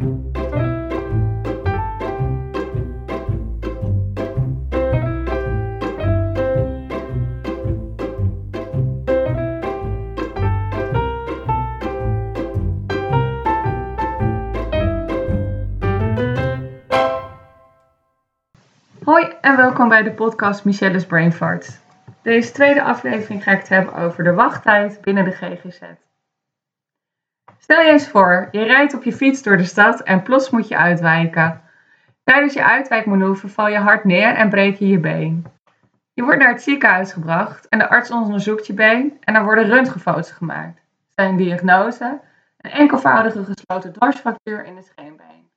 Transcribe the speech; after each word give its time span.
Hoi 0.00 0.12
en 19.40 19.56
welkom 19.56 19.88
bij 19.88 20.02
de 20.02 20.12
podcast 20.12 20.64
Michelle's 20.64 21.06
Brain 21.06 21.32
Farts. 21.32 21.78
Deze 22.22 22.52
tweede 22.52 22.82
aflevering 22.82 23.42
ga 23.42 23.50
ik 23.52 23.58
het 23.58 23.68
hebben 23.68 23.94
over 23.94 24.24
de 24.24 24.32
wachttijd 24.32 25.00
binnen 25.00 25.24
de 25.24 25.30
GGZ. 25.30 25.80
Stel 27.60 27.80
je 27.80 27.90
eens 27.90 28.08
voor, 28.08 28.48
je 28.50 28.62
rijdt 28.62 28.94
op 28.94 29.02
je 29.02 29.12
fiets 29.12 29.42
door 29.42 29.56
de 29.56 29.64
stad 29.64 30.02
en 30.02 30.22
plots 30.22 30.50
moet 30.50 30.68
je 30.68 30.76
uitwijken. 30.76 31.60
Tijdens 32.24 32.54
je 32.54 32.64
uitwijkmanoeuvre 32.64 33.48
val 33.48 33.68
je 33.68 33.78
hard 33.78 34.04
neer 34.04 34.34
en 34.34 34.48
breek 34.48 34.76
je 34.76 34.88
je 34.88 34.98
been. 34.98 35.46
Je 36.12 36.22
wordt 36.22 36.38
naar 36.38 36.52
het 36.52 36.62
ziekenhuis 36.62 37.12
gebracht 37.12 37.68
en 37.68 37.78
de 37.78 37.88
arts 37.88 38.10
onderzoekt 38.10 38.66
je 38.66 38.72
been 38.72 39.16
en 39.20 39.34
er 39.34 39.44
worden 39.44 39.66
röntgenfoto's 39.66 40.30
gemaakt. 40.30 40.80
Zijn 41.08 41.36
diagnose 41.36 42.20
een 42.56 42.70
enkelvoudige 42.70 43.44
gesloten 43.44 43.92
dwarsfractuur 43.92 44.64
in 44.64 44.76
het 44.76 44.86
scheenbeen. 44.86 45.48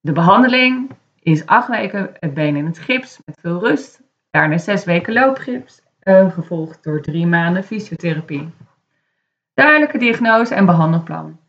De 0.00 0.12
behandeling 0.12 0.90
is 1.20 1.46
acht 1.46 1.68
weken 1.68 2.10
het 2.18 2.34
been 2.34 2.56
in 2.56 2.66
het 2.66 2.78
gips 2.78 3.18
met 3.24 3.38
veel 3.40 3.60
rust. 3.60 4.00
Daarna 4.30 4.58
zes 4.58 4.84
weken 4.84 5.12
loopgips, 5.12 5.82
gevolgd 6.04 6.82
door 6.82 7.00
drie 7.00 7.26
maanden 7.26 7.64
fysiotherapie. 7.64 8.52
Duidelijke 9.56 9.98
diagnose 9.98 10.54
en 10.54 10.66
behandelplan. 10.66 11.40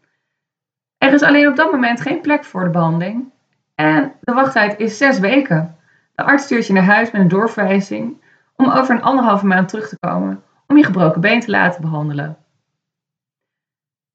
Er 0.97 1.13
is 1.13 1.23
alleen 1.23 1.47
op 1.47 1.55
dat 1.55 1.71
moment 1.71 2.01
geen 2.01 2.21
plek 2.21 2.43
voor 2.43 2.63
de 2.63 2.69
behandeling. 2.69 3.31
En 3.75 4.13
de 4.21 4.33
wachttijd 4.33 4.79
is 4.79 4.97
zes 4.97 5.19
weken. 5.19 5.77
De 6.15 6.23
arts 6.23 6.43
stuurt 6.43 6.67
je 6.67 6.73
naar 6.73 6.83
huis 6.83 7.11
met 7.11 7.21
een 7.21 7.27
doorverwijzing 7.27 8.21
om 8.55 8.69
over 8.69 8.95
een 8.95 9.01
anderhalve 9.01 9.45
maand 9.45 9.69
terug 9.69 9.89
te 9.89 9.99
komen 9.99 10.43
om 10.67 10.77
je 10.77 10.83
gebroken 10.83 11.21
been 11.21 11.39
te 11.39 11.51
laten 11.51 11.81
behandelen. 11.81 12.37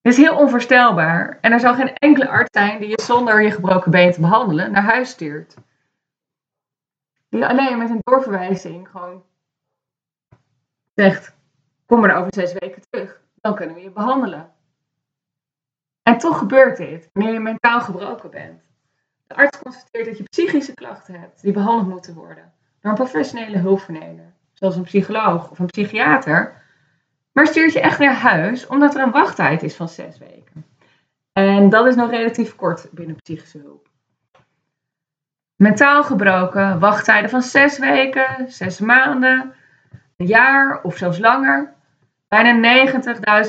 Het 0.01 0.13
is 0.13 0.17
heel 0.17 0.37
onvoorstelbaar 0.37 1.39
en 1.41 1.53
er 1.53 1.61
zal 1.61 1.75
geen 1.75 1.95
enkele 1.95 2.29
arts 2.29 2.59
zijn 2.59 2.79
die 2.81 2.89
je 2.89 3.03
zonder 3.03 3.43
je 3.43 3.51
gebroken 3.51 3.91
been 3.91 4.13
te 4.13 4.21
behandelen 4.21 4.73
naar 4.73 4.83
huis 4.83 5.11
stuurt. 5.11 5.57
Die 7.29 7.47
alleen 7.47 7.79
met 7.79 7.91
een 7.91 8.01
doorverwijzing 8.03 8.89
gewoon 8.89 9.23
zegt: 10.95 11.37
kom 11.87 12.05
er 12.05 12.15
over 12.15 12.35
zes 12.35 12.53
weken 12.53 12.83
terug, 12.91 13.22
dan 13.43 13.55
kunnen 13.55 13.75
we 13.75 13.83
je 13.83 13.91
behandelen. 13.91 14.53
En 16.03 16.19
toch 16.19 16.39
gebeurt 16.39 16.77
dit 16.77 17.11
wanneer 17.13 17.33
je 17.33 17.41
mentaal 17.41 17.81
gebroken 17.81 18.31
bent. 18.31 18.63
De 19.27 19.35
arts 19.35 19.59
constateert 19.59 20.07
dat 20.07 20.19
je 20.19 20.25
psychische 20.25 20.75
klachten 20.75 21.21
hebt 21.21 21.43
die 21.43 21.53
behandeld 21.53 21.89
moeten 21.89 22.15
worden 22.15 22.53
door 22.81 22.91
een 22.91 22.97
professionele 22.97 23.59
hulpverlener, 23.59 24.33
zoals 24.53 24.77
een 24.77 24.83
psycholoog 24.83 25.51
of 25.51 25.59
een 25.59 25.67
psychiater 25.67 26.63
maar 27.33 27.47
stuurt 27.47 27.73
je 27.73 27.81
echt 27.81 27.99
naar 27.99 28.15
huis 28.15 28.67
omdat 28.67 28.95
er 28.95 29.03
een 29.03 29.11
wachttijd 29.11 29.63
is 29.63 29.75
van 29.75 29.89
zes 29.89 30.19
weken. 30.19 30.67
En 31.33 31.69
dat 31.69 31.87
is 31.87 31.95
nog 31.95 32.11
relatief 32.11 32.57
kort 32.57 32.89
binnen 32.91 33.17
psychische 33.17 33.59
hulp. 33.59 33.89
Mentaal 35.57 36.05
gebroken, 36.05 36.79
wachttijden 36.79 37.31
van 37.31 37.43
zes 37.43 37.79
weken, 37.79 38.53
zes 38.53 38.81
maanden, 38.81 39.55
een 40.17 40.27
jaar 40.27 40.83
of 40.83 40.97
zelfs 40.97 41.19
langer. 41.19 41.75
Bijna 42.33 42.85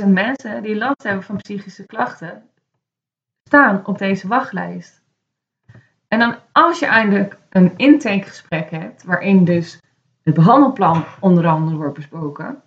90.000 0.02 0.08
mensen 0.08 0.64
die 0.64 0.76
last 0.76 1.04
hebben 1.04 1.24
van 1.24 1.38
psychische 1.38 1.86
klachten 1.86 2.50
staan 3.44 3.86
op 3.86 3.98
deze 3.98 4.28
wachtlijst. 4.28 5.02
En 6.08 6.20
dan 6.20 6.36
als 6.52 6.80
je 6.80 6.86
eindelijk 6.86 7.38
een 7.50 7.74
intakegesprek 7.78 8.70
hebt, 8.70 9.04
waarin 9.04 9.46
dus 9.46 9.82
het 10.24 10.34
behandelplan 10.34 11.06
onder 11.20 11.48
andere 11.48 11.76
wordt 11.76 11.94
besproken, 11.94 12.62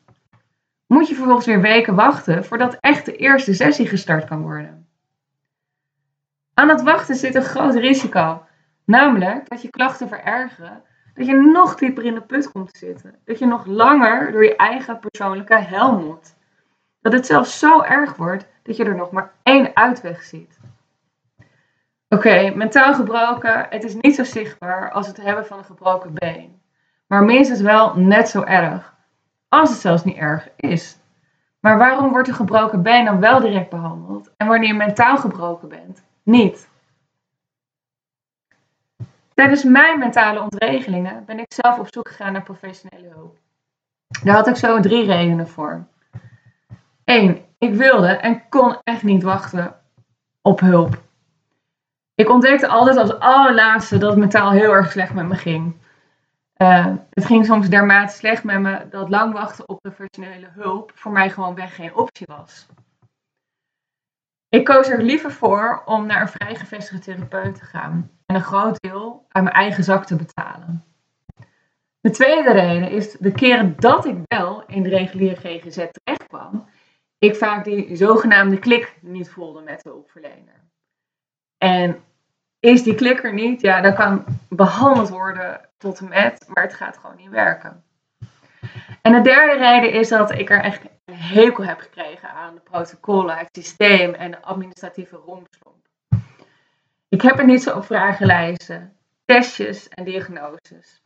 moet 0.86 1.08
je 1.08 1.14
vervolgens 1.14 1.46
weer 1.46 1.60
weken 1.60 1.94
wachten 1.94 2.44
voordat 2.44 2.76
echt 2.80 3.04
de 3.04 3.16
eerste 3.16 3.54
sessie 3.54 3.86
gestart 3.86 4.24
kan 4.24 4.42
worden. 4.42 4.88
Aan 6.54 6.68
het 6.68 6.82
wachten 6.82 7.16
zit 7.16 7.34
een 7.34 7.42
groot 7.42 7.74
risico, 7.74 8.46
namelijk 8.84 9.48
dat 9.48 9.62
je 9.62 9.70
klachten 9.70 10.08
verergeren, 10.08 10.82
dat 11.16 11.26
je 11.26 11.34
nog 11.34 11.74
dieper 11.74 12.04
in 12.04 12.14
de 12.14 12.20
put 12.20 12.52
komt 12.52 12.72
te 12.72 12.78
zitten, 12.78 13.14
dat 13.24 13.38
je 13.38 13.46
nog 13.46 13.66
langer 13.66 14.32
door 14.32 14.44
je 14.44 14.56
eigen 14.56 14.98
persoonlijke 14.98 15.56
hel 15.56 15.98
moet. 15.98 16.34
Dat 17.00 17.12
het 17.12 17.26
zelfs 17.26 17.58
zo 17.58 17.82
erg 17.82 18.16
wordt 18.16 18.46
dat 18.62 18.76
je 18.76 18.84
er 18.84 18.96
nog 18.96 19.10
maar 19.10 19.32
één 19.42 19.76
uitweg 19.76 20.22
ziet. 20.22 20.58
Oké, 22.08 22.52
mentaal 22.54 22.94
gebroken, 22.94 23.66
het 23.70 23.84
is 23.84 23.94
niet 24.00 24.14
zo 24.14 24.24
zichtbaar 24.24 24.90
als 24.90 25.06
het 25.06 25.16
hebben 25.16 25.46
van 25.46 25.58
een 25.58 25.64
gebroken 25.64 26.14
been, 26.14 26.60
maar 27.06 27.24
minstens 27.24 27.60
wel 27.60 27.94
net 27.94 28.28
zo 28.28 28.42
erg 28.42 28.94
als 29.48 29.70
het 29.70 29.78
zelfs 29.78 30.04
niet 30.04 30.16
erg 30.16 30.48
is. 30.56 30.98
Maar 31.60 31.78
waarom 31.78 32.10
wordt 32.10 32.28
een 32.28 32.34
gebroken 32.34 32.82
been 32.82 33.04
dan 33.04 33.20
wel 33.20 33.40
direct 33.40 33.70
behandeld 33.70 34.30
en 34.36 34.46
wanneer 34.46 34.68
je 34.68 34.74
mentaal 34.74 35.16
gebroken 35.16 35.68
bent, 35.68 36.02
niet? 36.22 36.68
Tijdens 39.36 39.62
mijn 39.62 39.98
mentale 39.98 40.40
ontregelingen 40.40 41.24
ben 41.24 41.38
ik 41.38 41.52
zelf 41.52 41.78
op 41.78 41.88
zoek 41.90 42.08
gegaan 42.08 42.32
naar 42.32 42.42
professionele 42.42 43.08
hulp. 43.08 43.38
Daar 44.22 44.34
had 44.34 44.46
ik 44.46 44.56
zo 44.56 44.80
drie 44.80 45.04
redenen 45.04 45.48
voor. 45.48 45.86
Eén, 47.04 47.44
ik 47.58 47.74
wilde 47.74 48.06
en 48.06 48.48
kon 48.48 48.76
echt 48.82 49.02
niet 49.02 49.22
wachten 49.22 49.76
op 50.42 50.60
hulp. 50.60 51.02
Ik 52.14 52.30
ontdekte 52.30 52.68
altijd 52.68 52.96
als 52.96 53.18
allerlaatste 53.18 53.98
dat 53.98 54.10
het 54.10 54.18
mentaal 54.18 54.50
heel 54.50 54.72
erg 54.72 54.90
slecht 54.90 55.14
met 55.14 55.28
me 55.28 55.34
ging. 55.34 55.76
Uh, 56.56 56.86
het 57.10 57.24
ging 57.24 57.46
soms 57.46 57.68
dermate 57.68 58.14
slecht 58.14 58.44
met 58.44 58.60
me 58.60 58.88
dat 58.90 59.08
lang 59.08 59.32
wachten 59.32 59.68
op 59.68 59.80
professionele 59.80 60.48
hulp 60.52 60.92
voor 60.94 61.12
mij 61.12 61.30
gewoon 61.30 61.54
weg 61.54 61.74
geen 61.74 61.94
optie 61.94 62.26
was. 62.26 62.66
Ik 64.56 64.64
koos 64.64 64.88
er 64.88 65.02
liever 65.02 65.32
voor 65.32 65.82
om 65.84 66.06
naar 66.06 66.20
een 66.20 66.28
vrij 66.28 66.54
gevestigde 66.54 66.98
therapeut 66.98 67.54
te 67.54 67.64
gaan 67.64 68.10
en 68.26 68.34
een 68.34 68.42
groot 68.42 68.80
deel 68.80 69.26
uit 69.28 69.44
mijn 69.44 69.56
eigen 69.56 69.84
zak 69.84 70.04
te 70.04 70.16
betalen. 70.16 70.84
De 72.00 72.10
tweede 72.10 72.52
reden 72.52 72.90
is 72.90 73.12
de 73.12 73.32
keren 73.32 73.74
dat 73.78 74.04
ik 74.04 74.16
wel 74.24 74.64
in 74.66 74.82
de 74.82 74.88
reguliere 74.88 75.36
GGZ 75.36 75.74
terecht 75.74 76.26
kwam, 76.28 76.68
ik 77.18 77.36
vaak 77.36 77.64
die 77.64 77.96
zogenaamde 77.96 78.58
klik 78.58 78.96
niet 79.00 79.30
voelde 79.30 79.60
met 79.60 79.82
de 79.82 79.88
hulpverlener. 79.88 80.64
En 81.58 82.04
is 82.60 82.82
die 82.82 82.94
klik 82.94 83.24
er 83.24 83.34
niet, 83.34 83.60
ja, 83.60 83.80
dan 83.80 83.94
kan 83.94 84.24
behandeld 84.48 85.08
worden 85.08 85.60
tot 85.78 85.98
en 85.98 86.08
met, 86.08 86.46
maar 86.48 86.62
het 86.62 86.74
gaat 86.74 86.98
gewoon 86.98 87.16
niet 87.16 87.30
werken. 87.30 87.84
En 89.02 89.12
de 89.12 89.20
derde 89.20 89.58
reden 89.58 89.92
is 89.92 90.08
dat 90.08 90.30
ik 90.30 90.50
er 90.50 90.62
echt 90.62 90.82
een 91.04 91.14
hekel 91.14 91.64
heb 91.64 91.78
gekregen 91.78 92.05
aan 92.28 92.54
de 92.54 92.60
protocollen, 92.60 93.36
het 93.36 93.48
systeem 93.52 94.14
en 94.14 94.30
de 94.30 94.42
administratieve 94.42 95.16
rompslomp. 95.16 95.86
Ik 97.08 97.22
heb 97.22 97.38
er 97.38 97.44
niet 97.44 97.62
zo 97.62 97.76
op 97.76 97.84
vragenlijsten, 97.84 98.96
testjes 99.24 99.88
en 99.88 100.04
diagnoses. 100.04 101.02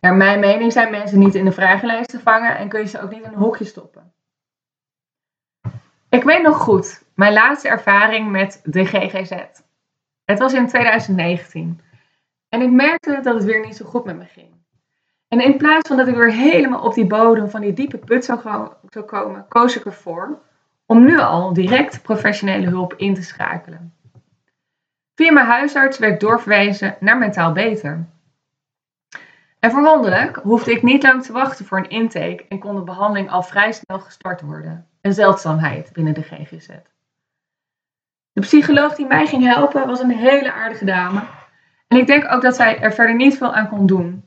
Naar 0.00 0.14
mijn 0.14 0.40
mening 0.40 0.72
zijn 0.72 0.90
mensen 0.90 1.18
niet 1.18 1.34
in 1.34 1.44
de 1.44 1.52
vragenlijst 1.52 2.08
te 2.08 2.20
vangen 2.20 2.56
en 2.56 2.68
kun 2.68 2.80
je 2.80 2.86
ze 2.86 3.00
ook 3.00 3.10
niet 3.10 3.22
in 3.22 3.32
een 3.32 3.38
hokje 3.38 3.64
stoppen. 3.64 4.12
Ik 6.08 6.22
weet 6.22 6.42
nog 6.42 6.56
goed 6.56 7.02
mijn 7.14 7.32
laatste 7.32 7.68
ervaring 7.68 8.30
met 8.30 8.60
de 8.64 8.84
GGZ. 8.84 9.30
Het 10.24 10.38
was 10.38 10.52
in 10.52 10.66
2019. 10.66 11.80
En 12.48 12.62
ik 12.62 12.70
merkte 12.70 13.20
dat 13.22 13.34
het 13.34 13.44
weer 13.44 13.66
niet 13.66 13.76
zo 13.76 13.84
goed 13.84 14.04
met 14.04 14.16
me 14.16 14.24
ging. 14.24 14.55
En 15.36 15.42
in 15.42 15.56
plaats 15.56 15.88
van 15.88 15.96
dat 15.96 16.08
ik 16.08 16.14
weer 16.14 16.32
helemaal 16.32 16.80
op 16.80 16.94
die 16.94 17.06
bodem 17.06 17.50
van 17.50 17.60
die 17.60 17.72
diepe 17.72 17.98
put 17.98 18.24
zou, 18.24 18.68
komen, 19.06 19.44
koos 19.48 19.76
ik 19.76 19.84
ervoor 19.84 20.38
om 20.86 21.04
nu 21.04 21.18
al 21.18 21.52
direct 21.52 22.02
professionele 22.02 22.66
hulp 22.66 22.94
in 22.94 23.14
te 23.14 23.22
schakelen. 23.22 23.94
Via 25.14 25.32
mijn 25.32 25.46
huisarts 25.46 25.98
werd 25.98 26.20
doorverwezen 26.20 26.96
naar 27.00 27.18
Mentaal 27.18 27.52
Beter. 27.52 28.06
En 29.58 29.70
verwonderlijk 29.70 30.36
hoefde 30.36 30.70
ik 30.70 30.82
niet 30.82 31.02
lang 31.02 31.22
te 31.22 31.32
wachten 31.32 31.66
voor 31.66 31.78
een 31.78 31.90
intake 31.90 32.44
en 32.48 32.58
kon 32.58 32.74
de 32.74 32.82
behandeling 32.82 33.30
al 33.30 33.42
vrij 33.42 33.72
snel 33.72 33.98
gestart 33.98 34.40
worden. 34.40 34.86
Een 35.00 35.14
zeldzaamheid 35.14 35.92
binnen 35.92 36.14
de 36.14 36.22
GGZ. 36.22 36.68
De 38.32 38.40
psycholoog 38.40 38.94
die 38.94 39.06
mij 39.06 39.26
ging 39.26 39.44
helpen 39.44 39.86
was 39.86 40.00
een 40.00 40.10
hele 40.10 40.52
aardige 40.52 40.84
dame 40.84 41.22
en 41.88 41.98
ik 41.98 42.06
denk 42.06 42.32
ook 42.32 42.42
dat 42.42 42.56
zij 42.56 42.80
er 42.80 42.92
verder 42.92 43.14
niet 43.14 43.36
veel 43.36 43.54
aan 43.54 43.68
kon 43.68 43.86
doen. 43.86 44.24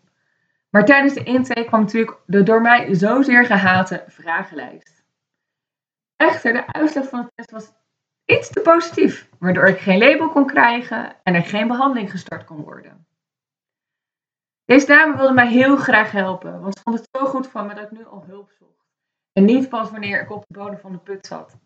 Maar 0.69 0.85
tijdens 0.85 1.13
de 1.13 1.23
intake 1.23 1.65
kwam 1.65 1.79
natuurlijk 1.79 2.17
de 2.25 2.43
door 2.43 2.61
mij 2.61 2.93
zozeer 2.95 3.45
gehate 3.45 4.03
vragenlijst. 4.07 5.03
Echter, 6.15 6.53
de 6.53 6.73
uitslag 6.73 7.09
van 7.09 7.21
de 7.21 7.31
test 7.35 7.51
was 7.51 7.71
iets 8.25 8.49
te 8.49 8.61
positief, 8.61 9.29
waardoor 9.39 9.67
ik 9.67 9.79
geen 9.79 9.97
label 9.97 10.29
kon 10.29 10.45
krijgen 10.45 11.15
en 11.23 11.35
er 11.35 11.43
geen 11.43 11.67
behandeling 11.67 12.11
gestart 12.11 12.45
kon 12.45 12.63
worden. 12.63 13.07
Deze 14.65 14.85
dame 14.85 15.17
wilde 15.17 15.33
mij 15.33 15.47
heel 15.47 15.77
graag 15.77 16.11
helpen, 16.11 16.61
want 16.61 16.77
ze 16.77 16.83
vond 16.83 16.99
het 16.99 17.07
zo 17.11 17.25
goed 17.25 17.47
van 17.47 17.67
me 17.67 17.73
dat 17.73 17.83
ik 17.83 17.91
nu 17.91 18.05
al 18.05 18.23
hulp 18.27 18.51
zocht. 18.59 18.87
En 19.33 19.45
niet 19.45 19.69
pas 19.69 19.91
wanneer 19.91 20.21
ik 20.21 20.31
op 20.31 20.45
de 20.47 20.59
bodem 20.59 20.79
van 20.79 20.91
de 20.91 20.97
put 20.97 21.25
zat. 21.25 21.57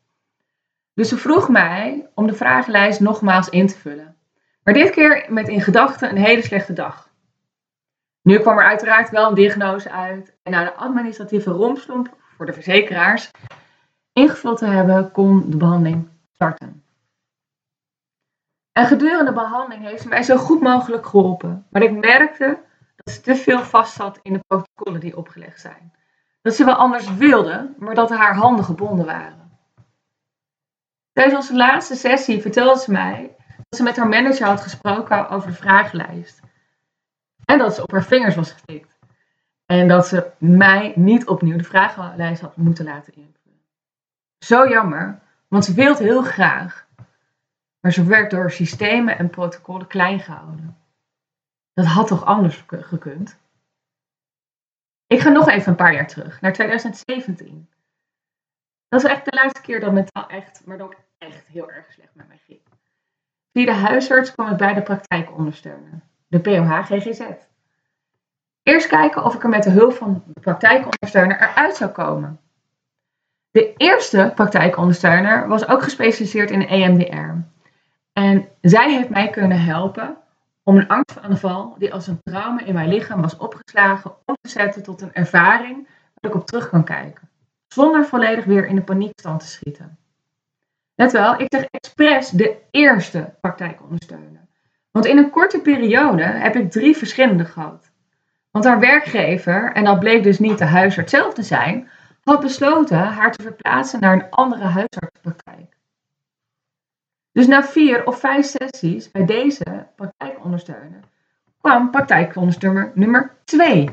Dus 0.93 1.09
ze 1.09 1.17
vroeg 1.17 1.49
mij 1.49 2.09
om 2.13 2.27
de 2.27 2.33
vragenlijst 2.33 2.99
nogmaals 2.99 3.49
in 3.49 3.67
te 3.67 3.77
vullen. 3.77 4.17
Maar 4.63 4.73
dit 4.73 4.89
keer 4.89 5.25
met 5.29 5.47
in 5.47 5.61
gedachten 5.61 6.09
een 6.09 6.23
hele 6.23 6.41
slechte 6.41 6.73
dag. 6.73 7.12
Nu 8.23 8.39
kwam 8.39 8.57
er 8.57 8.65
uiteraard 8.65 9.09
wel 9.09 9.27
een 9.27 9.35
diagnose 9.35 9.91
uit. 9.91 10.35
En 10.43 10.51
na 10.51 10.63
de 10.63 10.73
administratieve 10.73 11.49
rompslomp 11.49 12.17
voor 12.35 12.45
de 12.45 12.53
verzekeraars 12.53 13.31
ingevuld 14.13 14.57
te 14.57 14.65
hebben, 14.65 15.11
kon 15.11 15.49
de 15.49 15.57
behandeling 15.57 16.07
starten. 16.31 16.83
En 18.71 18.85
gedurende 18.85 19.25
de 19.25 19.33
behandeling 19.33 19.85
heeft 19.85 20.01
ze 20.01 20.07
mij 20.07 20.23
zo 20.23 20.37
goed 20.37 20.61
mogelijk 20.61 21.05
geholpen. 21.05 21.67
Maar 21.69 21.81
ik 21.81 21.91
merkte 21.91 22.59
dat 22.95 23.13
ze 23.13 23.21
te 23.21 23.35
veel 23.35 23.59
vast 23.59 23.93
zat 23.93 24.19
in 24.21 24.33
de 24.33 24.43
protocollen 24.47 24.99
die 24.99 25.17
opgelegd 25.17 25.61
zijn. 25.61 25.93
Dat 26.41 26.55
ze 26.55 26.65
wel 26.65 26.75
anders 26.75 27.15
wilde, 27.15 27.73
maar 27.77 27.95
dat 27.95 28.09
haar 28.09 28.35
handen 28.35 28.65
gebonden 28.65 29.05
waren. 29.05 29.57
Tijdens 31.13 31.35
onze 31.35 31.55
laatste 31.55 31.95
sessie 31.95 32.41
vertelde 32.41 32.79
ze 32.79 32.91
mij 32.91 33.35
dat 33.57 33.77
ze 33.77 33.83
met 33.83 33.97
haar 33.97 34.07
manager 34.07 34.47
had 34.47 34.61
gesproken 34.61 35.29
over 35.29 35.49
de 35.49 35.55
vragenlijst. 35.55 36.41
En 37.45 37.57
dat 37.57 37.75
ze 37.75 37.83
op 37.83 37.91
haar 37.91 38.03
vingers 38.03 38.35
was 38.35 38.51
getikt. 38.51 38.97
En 39.65 39.87
dat 39.87 40.07
ze 40.07 40.31
mij 40.37 40.93
niet 40.95 41.27
opnieuw 41.27 41.57
de 41.57 41.63
vragenlijst 41.63 42.41
had 42.41 42.57
moeten 42.57 42.85
laten 42.85 43.13
invullen. 43.13 43.61
Zo 44.37 44.67
jammer, 44.67 45.19
want 45.47 45.65
ze 45.65 45.73
wilde 45.73 46.03
heel 46.03 46.21
graag. 46.21 46.87
Maar 47.79 47.91
ze 47.91 48.03
werd 48.03 48.31
door 48.31 48.51
systemen 48.51 49.17
en 49.17 49.29
protocollen 49.29 49.87
klein 49.87 50.19
gehouden. 50.19 50.77
Dat 51.73 51.85
had 51.85 52.07
toch 52.07 52.25
anders 52.25 52.63
gekund? 52.67 53.37
Ik 55.07 55.19
ga 55.19 55.29
nog 55.29 55.47
even 55.47 55.69
een 55.69 55.77
paar 55.77 55.93
jaar 55.93 56.07
terug, 56.07 56.41
naar 56.41 56.53
2017. 56.53 57.69
Dat 58.87 59.03
is 59.03 59.09
echt 59.09 59.25
de 59.25 59.35
laatste 59.35 59.61
keer 59.61 59.79
dat 59.79 59.93
mentaal 59.93 60.27
echt, 60.27 60.65
maar 60.65 60.81
ook 60.81 60.95
echt 61.17 61.47
heel 61.47 61.71
erg 61.71 61.91
slecht 61.91 62.15
met 62.15 62.27
mij 62.27 62.37
ging. 62.45 62.61
Via 63.51 63.65
de 63.65 63.71
huisarts 63.71 64.31
kwam 64.31 64.51
ik 64.51 64.57
bij 64.57 64.73
de 64.73 64.81
praktijk 64.81 65.31
ondersteunen, 65.31 66.03
de 66.33 66.39
POH-GGZ. 66.39 67.21
Eerst 68.63 68.87
kijken 68.87 69.23
of 69.23 69.33
ik 69.33 69.43
er 69.43 69.49
met 69.49 69.63
de 69.63 69.69
hulp 69.69 69.93
van 69.93 70.23
de 70.25 70.39
praktijkondersteuner 70.39 71.41
eruit 71.41 71.75
zou 71.75 71.91
komen. 71.91 72.39
De 73.51 73.73
eerste 73.77 74.31
praktijkondersteuner 74.35 75.47
was 75.47 75.67
ook 75.67 75.83
gespecialiseerd 75.83 76.51
in 76.51 76.67
EMDR. 76.67 77.31
En 78.13 78.47
zij 78.61 78.93
heeft 78.93 79.09
mij 79.09 79.29
kunnen 79.29 79.61
helpen 79.61 80.17
om 80.63 80.77
een 80.77 80.87
angstaanval 80.87 81.75
die 81.77 81.93
als 81.93 82.07
een 82.07 82.21
trauma 82.23 82.65
in 82.65 82.73
mijn 82.73 82.89
lichaam 82.89 83.21
was 83.21 83.37
opgeslagen 83.37 84.11
om 84.25 84.37
te 84.41 84.49
zetten 84.49 84.83
tot 84.83 85.01
een 85.01 85.13
ervaring 85.13 85.87
waar 86.13 86.31
ik 86.31 86.37
op 86.37 86.45
terug 86.45 86.69
kan 86.69 86.83
kijken. 86.83 87.29
Zonder 87.67 88.05
volledig 88.05 88.45
weer 88.45 88.65
in 88.65 88.75
de 88.75 88.83
paniekstand 88.83 89.39
te 89.39 89.47
schieten. 89.47 89.97
Let 90.95 91.11
wel, 91.11 91.39
ik 91.39 91.47
zeg 91.49 91.63
expres 91.63 92.29
de 92.29 92.57
eerste 92.71 93.33
praktijkondersteuner. 93.41 94.42
Want 94.93 95.05
in 95.05 95.17
een 95.17 95.29
korte 95.29 95.59
periode 95.59 96.23
heb 96.23 96.55
ik 96.55 96.71
drie 96.71 96.97
verschillende 96.97 97.45
gehad. 97.45 97.91
Want 98.51 98.65
haar 98.65 98.79
werkgever, 98.79 99.71
en 99.71 99.83
dat 99.83 99.99
bleek 99.99 100.23
dus 100.23 100.39
niet 100.39 100.57
de 100.57 100.65
huisarts 100.65 101.11
zelf 101.11 101.33
te 101.33 101.43
zijn, 101.43 101.89
had 102.23 102.41
besloten 102.41 102.97
haar 102.97 103.31
te 103.31 103.43
verplaatsen 103.43 103.99
naar 103.99 104.13
een 104.13 104.29
andere 104.29 104.63
huisartspraktijk. 104.63 105.75
Dus 107.31 107.47
na 107.47 107.63
vier 107.63 108.05
of 108.05 108.19
vijf 108.19 108.45
sessies 108.45 109.11
bij 109.11 109.25
deze 109.25 109.87
praktijkondersteuner 109.95 110.99
kwam 111.61 111.91
praktijkondersteuner 111.91 112.91
nummer 112.95 113.35
2. 113.43 113.89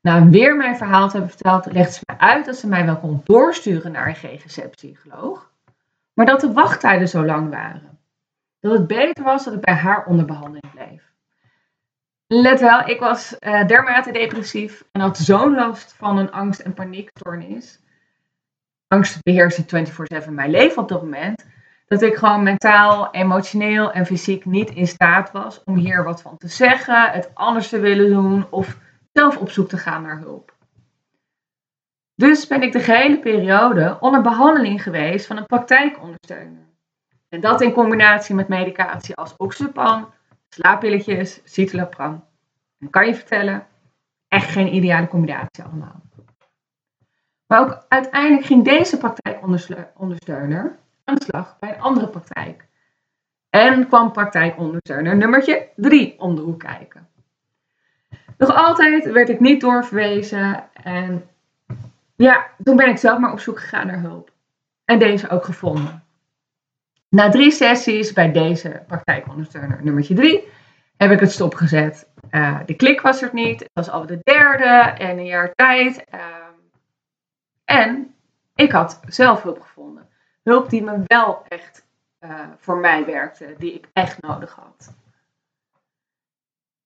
Na 0.00 0.28
weer 0.28 0.56
mijn 0.56 0.76
verhaal 0.76 1.06
te 1.06 1.12
hebben 1.16 1.30
verteld, 1.30 1.72
legde 1.72 1.92
ze 1.92 2.00
mij 2.06 2.16
uit 2.18 2.44
dat 2.44 2.56
ze 2.56 2.68
mij 2.68 2.84
wel 2.84 2.98
kon 2.98 3.20
doorsturen 3.24 3.92
naar 3.92 4.06
een 4.06 4.14
GGZ-psycholoog, 4.14 5.50
maar 6.12 6.26
dat 6.26 6.40
de 6.40 6.52
wachttijden 6.52 7.08
zo 7.08 7.24
lang 7.24 7.50
waren. 7.50 7.95
Dat 8.66 8.78
het 8.78 8.86
beter 8.86 9.24
was 9.24 9.44
dat 9.44 9.54
ik 9.54 9.60
bij 9.60 9.74
haar 9.74 10.06
onder 10.06 10.24
behandeling 10.24 10.70
bleef. 10.74 11.12
Let 12.26 12.60
wel, 12.60 12.88
ik 12.88 13.00
was 13.00 13.36
uh, 13.40 13.66
dermate 13.66 14.12
depressief 14.12 14.84
en 14.92 15.00
had 15.00 15.18
zo'n 15.18 15.54
last 15.54 15.92
van 15.92 16.18
een 16.18 16.30
angst- 16.32 16.60
en 16.60 16.74
paniekstoornis. 16.74 17.80
Angst 18.88 19.22
beheerste 19.22 19.86
24-7 20.26 20.30
mijn 20.30 20.50
leven 20.50 20.82
op 20.82 20.88
dat 20.88 21.02
moment. 21.02 21.46
Dat 21.86 22.02
ik 22.02 22.14
gewoon 22.14 22.42
mentaal, 22.42 23.10
emotioneel 23.10 23.92
en 23.92 24.06
fysiek 24.06 24.44
niet 24.44 24.70
in 24.70 24.86
staat 24.86 25.32
was 25.32 25.64
om 25.64 25.76
hier 25.76 26.04
wat 26.04 26.22
van 26.22 26.36
te 26.36 26.48
zeggen, 26.48 27.10
het 27.10 27.30
anders 27.34 27.68
te 27.68 27.78
willen 27.78 28.10
doen 28.10 28.46
of 28.50 28.78
zelf 29.12 29.36
op 29.36 29.50
zoek 29.50 29.68
te 29.68 29.78
gaan 29.78 30.02
naar 30.02 30.18
hulp. 30.18 30.54
Dus 32.14 32.46
ben 32.46 32.62
ik 32.62 32.72
de 32.72 32.80
gehele 32.80 33.18
periode 33.18 33.96
onder 34.00 34.22
behandeling 34.22 34.82
geweest 34.82 35.26
van 35.26 35.36
een 35.36 35.46
praktijkondersteuner. 35.46 36.66
En 37.28 37.40
dat 37.40 37.60
in 37.60 37.72
combinatie 37.72 38.34
met 38.34 38.48
medicatie 38.48 39.14
als 39.14 39.36
oxypan, 39.36 40.12
slaappilletjes, 40.48 41.40
citalopram. 41.44 42.24
En 42.78 42.90
kan 42.90 43.06
je 43.06 43.14
vertellen, 43.14 43.66
echt 44.28 44.50
geen 44.50 44.74
ideale 44.74 45.08
combinatie 45.08 45.64
allemaal. 45.64 46.02
Maar 47.46 47.60
ook 47.60 47.84
uiteindelijk 47.88 48.46
ging 48.46 48.64
deze 48.64 48.98
praktijkondersteuner 48.98 50.78
aan 51.04 51.14
de 51.14 51.24
slag 51.24 51.56
bij 51.58 51.74
een 51.74 51.80
andere 51.80 52.08
praktijk. 52.08 52.68
En 53.50 53.86
kwam 53.86 54.12
praktijkondersteuner 54.12 55.16
nummertje 55.16 55.68
3 55.76 56.20
om 56.20 56.34
de 56.34 56.42
hoek 56.42 56.58
kijken. 56.58 57.08
Nog 58.38 58.54
altijd 58.54 59.10
werd 59.12 59.28
ik 59.28 59.40
niet 59.40 59.60
doorverwezen 59.60 60.72
en 60.72 61.28
ja, 62.16 62.46
toen 62.64 62.76
ben 62.76 62.88
ik 62.88 62.98
zelf 62.98 63.18
maar 63.18 63.32
op 63.32 63.40
zoek 63.40 63.60
gegaan 63.60 63.86
naar 63.86 64.00
hulp. 64.00 64.32
En 64.84 64.98
deze 64.98 65.28
ook 65.28 65.44
gevonden. 65.44 66.05
Na 67.16 67.30
drie 67.30 67.50
sessies 67.50 68.12
bij 68.12 68.32
deze 68.32 68.82
praktijkondersteuner 68.86 69.80
nummertje 69.82 70.14
3 70.14 70.48
heb 70.96 71.10
ik 71.10 71.20
het 71.20 71.32
stopgezet. 71.32 72.08
Uh, 72.30 72.58
de 72.66 72.74
klik 72.74 73.00
was 73.00 73.22
er 73.22 73.30
niet. 73.32 73.60
Het 73.60 73.70
was 73.72 73.90
al 73.90 74.06
de 74.06 74.18
derde 74.22 74.94
en 74.98 75.18
een 75.18 75.26
jaar 75.26 75.54
tijd. 75.54 76.04
Uh, 76.14 76.20
en 77.64 78.14
ik 78.54 78.72
had 78.72 79.00
zelf 79.08 79.42
hulp 79.42 79.60
gevonden. 79.60 80.08
Hulp 80.42 80.70
die 80.70 80.82
me 80.82 81.02
wel 81.06 81.42
echt 81.48 81.86
uh, 82.20 82.40
voor 82.56 82.76
mij 82.78 83.04
werkte, 83.04 83.54
die 83.58 83.72
ik 83.72 83.88
echt 83.92 84.22
nodig 84.22 84.54
had. 84.54 84.94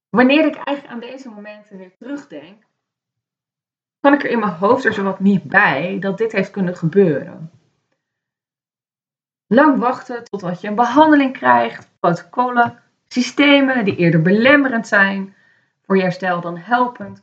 Wanneer 0.08 0.46
ik 0.46 0.54
eigenlijk 0.54 0.94
aan 0.94 1.10
deze 1.10 1.28
momenten 1.28 1.76
weer 1.76 1.96
terugdenk, 1.98 2.62
kan 4.00 4.12
ik 4.12 4.24
er 4.24 4.30
in 4.30 4.38
mijn 4.38 4.52
hoofd 4.52 4.84
er 4.84 4.94
zo 4.94 5.02
wat 5.02 5.20
niet 5.20 5.42
bij 5.42 5.98
dat 6.00 6.18
dit 6.18 6.32
heeft 6.32 6.50
kunnen 6.50 6.76
gebeuren. 6.76 7.50
Lang 9.52 9.78
wachten 9.78 10.24
totdat 10.24 10.60
je 10.60 10.68
een 10.68 10.74
behandeling 10.74 11.32
krijgt, 11.32 11.90
protocollen, 12.00 12.78
systemen 13.08 13.84
die 13.84 13.96
eerder 13.96 14.22
belemmerend 14.22 14.86
zijn, 14.86 15.34
voor 15.86 15.96
je 15.96 16.02
herstel 16.02 16.40
dan 16.40 16.56
helpend, 16.56 17.22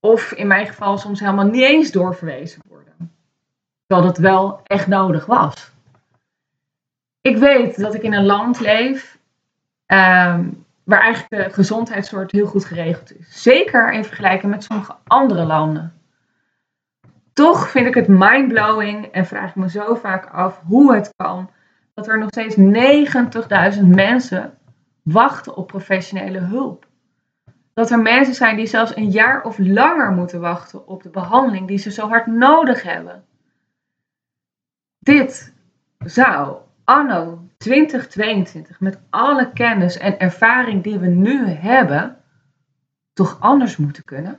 of 0.00 0.32
in 0.32 0.46
mijn 0.46 0.66
geval 0.66 0.98
soms 0.98 1.20
helemaal 1.20 1.46
niet 1.46 1.62
eens 1.62 1.90
doorverwezen 1.90 2.62
worden. 2.68 3.12
Terwijl 3.86 4.08
dat 4.08 4.18
wel 4.18 4.60
echt 4.64 4.86
nodig 4.86 5.26
was. 5.26 5.70
Ik 7.20 7.36
weet 7.36 7.80
dat 7.80 7.94
ik 7.94 8.02
in 8.02 8.12
een 8.12 8.26
land 8.26 8.60
leef 8.60 9.18
um, 9.86 10.64
waar 10.84 11.00
eigenlijk 11.00 11.44
de 11.44 11.54
gezondheidszorg 11.54 12.30
heel 12.30 12.46
goed 12.46 12.64
geregeld 12.64 13.18
is. 13.18 13.42
Zeker 13.42 13.92
in 13.92 14.04
vergelijking 14.04 14.52
met 14.52 14.64
sommige 14.64 14.96
andere 15.06 15.44
landen. 15.44 16.01
Toch 17.32 17.68
vind 17.68 17.86
ik 17.86 17.94
het 17.94 18.08
mindblowing 18.08 19.06
en 19.06 19.26
vraag 19.26 19.48
ik 19.48 19.54
me 19.54 19.70
zo 19.70 19.94
vaak 19.94 20.26
af 20.26 20.60
hoe 20.66 20.94
het 20.94 21.12
kan 21.16 21.50
dat 21.94 22.08
er 22.08 22.18
nog 22.18 22.28
steeds 22.28 22.56
90.000 23.76 23.84
mensen 23.86 24.58
wachten 25.02 25.56
op 25.56 25.66
professionele 25.66 26.38
hulp. 26.38 26.86
Dat 27.74 27.90
er 27.90 27.98
mensen 27.98 28.34
zijn 28.34 28.56
die 28.56 28.66
zelfs 28.66 28.96
een 28.96 29.10
jaar 29.10 29.42
of 29.42 29.58
langer 29.58 30.12
moeten 30.12 30.40
wachten 30.40 30.86
op 30.86 31.02
de 31.02 31.10
behandeling 31.10 31.68
die 31.68 31.78
ze 31.78 31.90
zo 31.90 32.08
hard 32.08 32.26
nodig 32.26 32.82
hebben. 32.82 33.24
Dit 34.98 35.54
zou 35.98 36.56
anno 36.84 37.46
2022 37.56 38.80
met 38.80 39.00
alle 39.10 39.52
kennis 39.52 39.98
en 39.98 40.18
ervaring 40.18 40.82
die 40.82 40.98
we 40.98 41.06
nu 41.06 41.46
hebben, 41.46 42.16
toch 43.12 43.40
anders 43.40 43.76
moeten 43.76 44.04
kunnen? 44.04 44.38